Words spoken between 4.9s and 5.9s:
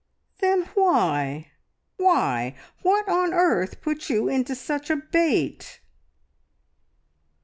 bait?"